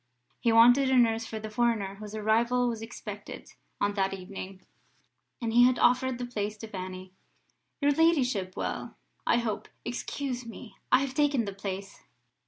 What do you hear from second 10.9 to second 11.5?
I have taken